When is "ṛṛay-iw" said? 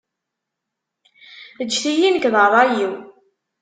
2.45-2.93